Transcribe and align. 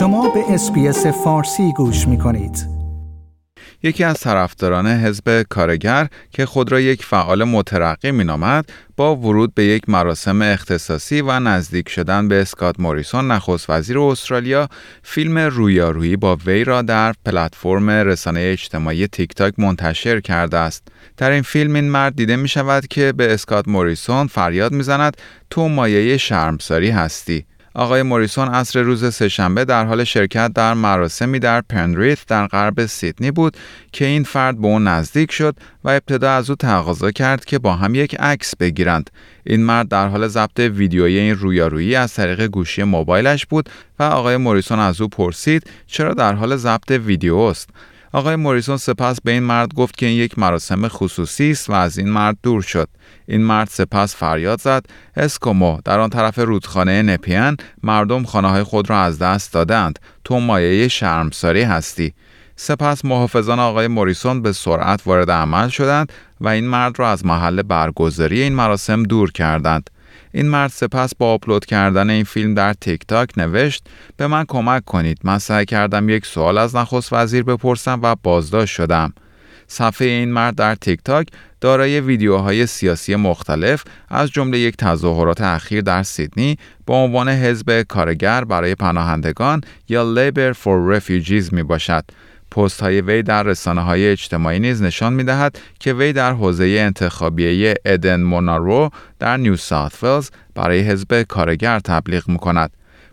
شما 0.00 0.28
به 0.28 0.44
اس‌بی‌اس 0.48 1.06
فارسی 1.06 1.72
گوش 1.72 2.08
می 2.08 2.18
کنید. 2.18 2.66
یکی 3.82 4.04
از 4.04 4.20
طرفداران 4.20 4.86
حزب 4.86 5.42
کارگر 5.42 6.08
که 6.30 6.46
خود 6.46 6.72
را 6.72 6.80
یک 6.80 7.04
فعال 7.04 7.44
مترقی 7.44 8.10
مینامد 8.10 8.68
با 8.96 9.16
ورود 9.16 9.54
به 9.54 9.64
یک 9.64 9.88
مراسم 9.88 10.42
اختصاصی 10.42 11.20
و 11.20 11.40
نزدیک 11.40 11.88
شدن 11.88 12.28
به 12.28 12.40
اسکات 12.40 12.80
موریسون 12.80 13.30
نخست 13.30 13.70
وزیر 13.70 13.98
استرالیا 13.98 14.68
فیلم 15.02 15.38
رویارویی 15.38 16.16
با 16.16 16.36
وی 16.46 16.64
را 16.64 16.82
در 16.82 17.14
پلتفرم 17.24 17.90
رسانه 17.90 18.40
اجتماعی 18.40 19.06
تیک 19.06 19.34
تاک 19.34 19.54
منتشر 19.58 20.20
کرده 20.20 20.56
است 20.56 20.88
در 21.16 21.30
این 21.30 21.42
فیلم 21.42 21.74
این 21.74 21.90
مرد 21.90 22.16
دیده 22.16 22.36
می 22.36 22.48
شود 22.48 22.86
که 22.86 23.12
به 23.12 23.34
اسکات 23.34 23.68
موریسون 23.68 24.26
فریاد 24.26 24.72
می‌زند 24.72 25.16
تو 25.50 25.68
مایه 25.68 26.16
شرمساری 26.16 26.90
هستی 26.90 27.46
آقای 27.74 28.02
موریسون 28.02 28.48
عصر 28.48 28.82
روز 28.82 29.14
سهشنبه 29.14 29.64
در 29.64 29.84
حال 29.84 30.04
شرکت 30.04 30.52
در 30.52 30.74
مراسمی 30.74 31.38
در 31.38 31.60
پنریث 31.60 32.18
در 32.28 32.46
غرب 32.46 32.86
سیدنی 32.86 33.30
بود 33.30 33.56
که 33.92 34.04
این 34.04 34.24
فرد 34.24 34.60
به 34.60 34.66
او 34.66 34.78
نزدیک 34.78 35.32
شد 35.32 35.56
و 35.84 35.88
ابتدا 35.88 36.32
از 36.32 36.50
او 36.50 36.56
تقاضا 36.56 37.10
کرد 37.10 37.44
که 37.44 37.58
با 37.58 37.76
هم 37.76 37.94
یک 37.94 38.16
عکس 38.20 38.56
بگیرند. 38.56 39.10
این 39.44 39.64
مرد 39.64 39.88
در 39.88 40.08
حال 40.08 40.28
ضبط 40.28 40.58
ویدیویی 40.58 41.18
این 41.18 41.34
رویارویی 41.34 41.96
از 41.96 42.14
طریق 42.14 42.46
گوشی 42.46 42.82
موبایلش 42.82 43.46
بود 43.46 43.70
و 43.98 44.02
آقای 44.02 44.36
موریسون 44.36 44.78
از 44.78 45.00
او 45.00 45.08
پرسید 45.08 45.70
چرا 45.86 46.14
در 46.14 46.32
حال 46.32 46.56
ضبط 46.56 46.90
ویدیو 46.90 47.36
است. 47.36 47.68
آقای 48.12 48.36
موریسون 48.36 48.76
سپس 48.76 49.20
به 49.20 49.30
این 49.30 49.42
مرد 49.42 49.74
گفت 49.74 49.96
که 49.96 50.06
این 50.06 50.18
یک 50.18 50.38
مراسم 50.38 50.88
خصوصی 50.88 51.50
است 51.50 51.70
و 51.70 51.72
از 51.72 51.98
این 51.98 52.08
مرد 52.08 52.36
دور 52.42 52.62
شد. 52.62 52.88
این 53.28 53.40
مرد 53.42 53.68
سپس 53.68 54.16
فریاد 54.16 54.60
زد. 54.60 54.86
اسکومو 55.16 55.78
در 55.84 56.00
آن 56.00 56.10
طرف 56.10 56.38
رودخانه 56.38 57.02
نپیان 57.02 57.56
مردم 57.82 58.24
خانه 58.24 58.48
های 58.48 58.62
خود 58.62 58.90
را 58.90 59.00
از 59.00 59.18
دست 59.18 59.52
دادند 59.52 59.98
تو 60.24 60.40
مایه 60.40 60.88
شرمساری 60.88 61.62
هستی. 61.62 62.14
سپس 62.56 63.04
محافظان 63.04 63.58
آقای 63.58 63.88
موریسون 63.88 64.42
به 64.42 64.52
سرعت 64.52 65.02
وارد 65.06 65.30
عمل 65.30 65.68
شدند 65.68 66.12
و 66.40 66.48
این 66.48 66.68
مرد 66.68 66.98
را 66.98 67.10
از 67.10 67.26
محل 67.26 67.62
برگزاری 67.62 68.42
این 68.42 68.54
مراسم 68.54 69.02
دور 69.02 69.32
کردند. 69.32 69.90
این 70.32 70.48
مرد 70.48 70.70
سپس 70.70 71.14
با 71.14 71.32
آپلود 71.32 71.64
کردن 71.64 72.10
این 72.10 72.24
فیلم 72.24 72.54
در 72.54 72.72
تیک 72.72 73.06
تاک 73.08 73.38
نوشت 73.38 73.84
به 74.16 74.26
من 74.26 74.44
کمک 74.48 74.84
کنید 74.84 75.18
من 75.24 75.38
سعی 75.38 75.64
کردم 75.64 76.08
یک 76.08 76.26
سوال 76.26 76.58
از 76.58 76.76
نخست 76.76 77.12
وزیر 77.12 77.42
بپرسم 77.42 78.00
و 78.02 78.16
بازداشت 78.22 78.74
شدم 78.74 79.12
صفحه 79.66 80.08
این 80.08 80.32
مرد 80.32 80.54
در 80.54 80.74
تیک 80.74 81.00
تاک 81.04 81.28
دارای 81.60 82.00
ویدیوهای 82.00 82.66
سیاسی 82.66 83.16
مختلف 83.16 83.84
از 84.08 84.30
جمله 84.30 84.58
یک 84.58 84.76
تظاهرات 84.76 85.40
اخیر 85.40 85.80
در 85.80 86.02
سیدنی 86.02 86.56
با 86.86 87.04
عنوان 87.04 87.28
حزب 87.28 87.82
کارگر 87.82 88.44
برای 88.44 88.74
پناهندگان 88.74 89.60
یا 89.88 90.14
Labor 90.14 90.54
for 90.54 90.98
Refugees 90.98 91.52
می 91.52 91.62
باشد. 91.62 92.04
پست 92.50 92.80
های 92.80 93.00
وی 93.00 93.22
در 93.22 93.42
رسانه 93.42 93.80
های 93.80 94.08
اجتماعی 94.08 94.58
نیز 94.58 94.82
نشان 94.82 95.12
می 95.12 95.24
دهد 95.24 95.58
که 95.80 95.92
وی 95.92 96.12
در 96.12 96.32
حوزه 96.32 96.64
انتخابیه 96.64 97.74
ادن 97.84 98.22
مونارو 98.22 98.90
در 99.18 99.36
نیو 99.36 99.56
ساوت 99.56 100.30
برای 100.54 100.80
حزب 100.80 101.22
کارگر 101.22 101.78
تبلیغ 101.78 102.28
می 102.28 102.38
کند. 102.38 102.70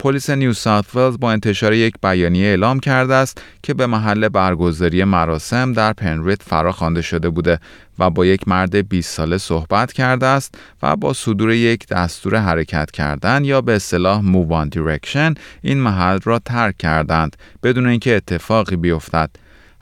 پلیس 0.00 0.30
نیو 0.30 0.52
ساوت 0.52 0.96
ولز 0.96 1.18
با 1.18 1.32
انتشار 1.32 1.72
یک 1.72 1.94
بیانیه 2.02 2.46
اعلام 2.46 2.80
کرده 2.80 3.14
است 3.14 3.42
که 3.62 3.74
به 3.74 3.86
محل 3.86 4.28
برگزاری 4.28 5.04
مراسم 5.04 5.72
در 5.72 5.92
پنریت 5.92 6.42
فرا 6.42 6.72
خوانده 6.72 7.02
شده 7.02 7.30
بوده 7.30 7.58
و 7.98 8.10
با 8.10 8.26
یک 8.26 8.48
مرد 8.48 8.88
20 8.88 9.14
ساله 9.16 9.38
صحبت 9.38 9.92
کرده 9.92 10.26
است 10.26 10.54
و 10.82 10.96
با 10.96 11.12
صدور 11.12 11.52
یک 11.52 11.86
دستور 11.86 12.36
حرکت 12.36 12.90
کردن 12.90 13.44
یا 13.44 13.60
به 13.60 13.76
اصطلاح 13.76 14.20
move 14.20 14.52
on 14.52 14.68
direction 14.68 15.34
این 15.62 15.78
محل 15.78 16.18
را 16.24 16.38
ترک 16.38 16.76
کردند 16.78 17.36
بدون 17.62 17.86
اینکه 17.86 18.16
اتفاقی 18.16 18.76
بیفتد. 18.76 19.30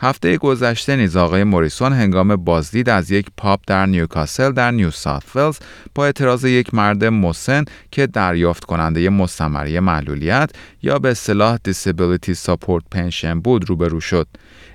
هفته 0.00 0.36
گذشته 0.36 0.96
نیز 0.96 1.16
آقای 1.16 1.44
موریسون 1.44 1.92
هنگام 1.92 2.36
بازدید 2.36 2.88
از 2.88 3.10
یک 3.10 3.26
pub 3.36 3.60
در 3.66 3.86
نیوکاسل 3.86 4.52
در 4.52 4.70
نیو 4.70 4.90
ساوت 4.90 5.36
ولز 5.36 5.58
با 5.94 6.04
اعتراض 6.04 6.44
یک 6.44 6.74
مرد 6.74 7.04
مسن 7.04 7.64
که 7.90 8.06
دریافت 8.06 8.64
کننده 8.64 9.10
مستمری 9.10 9.80
معلولیت 9.80 10.50
یا 10.82 10.98
به 10.98 11.10
اصطلاح 11.10 11.56
Disability 11.68 12.34
Support 12.46 12.96
Pension 12.98 13.40
بود 13.44 13.68
روبرو 13.68 14.00
شد. 14.00 14.28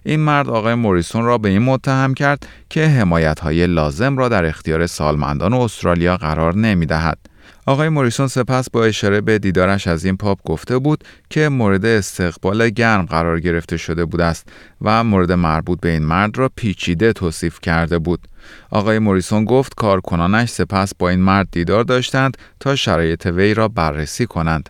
این 0.04 0.20
مرد 0.20 0.50
آقای 0.50 0.76
موریسون 0.76 1.26
را 1.26 1.38
به 1.38 1.50
این 1.50 1.62
متهم 1.62 2.14
کرد 2.14 2.48
که 2.70 2.88
حمایت 2.88 3.40
های 3.40 3.68
لازم 3.68 4.18
را 4.18 4.30
در 4.30 4.46
اختیار 4.46 4.88
سالمندان 4.88 5.54
استرالیا 5.54 6.18
قرار 6.18 6.56
نمی 6.56 6.86
دهد. 6.86 7.31
آقای 7.72 7.90
موریسون 7.90 8.28
سپس 8.28 8.70
با 8.70 8.86
اشاره 8.86 9.22
به 9.22 9.40
دیدارش 9.40 9.88
از 9.88 10.06
این 10.06 10.18
پاپ 10.18 10.40
گفته 10.46 10.78
بود 10.78 11.04
که 11.30 11.50
مورد 11.50 11.86
استقبال 11.86 12.70
گرم 12.70 13.06
قرار 13.06 13.40
گرفته 13.40 13.78
شده 13.78 14.06
بود 14.06 14.22
است 14.22 14.48
و 14.82 15.04
مورد 15.04 15.32
مربوط 15.32 15.80
به 15.80 15.90
این 15.90 16.04
مرد 16.04 16.38
را 16.38 16.50
پیچیده 16.56 17.14
توصیف 17.14 17.60
کرده 17.60 18.00
بود. 18.00 18.28
آقای 18.70 19.00
موریسون 19.00 19.46
گفت 19.46 19.76
کارکنانش 19.76 20.50
سپس 20.50 20.96
با 20.96 21.10
این 21.10 21.20
مرد 21.20 21.48
دیدار 21.52 21.84
داشتند 21.84 22.38
تا 22.60 22.76
شرایط 22.76 23.26
وی 23.26 23.54
را 23.54 23.68
بررسی 23.68 24.26
کنند. 24.26 24.70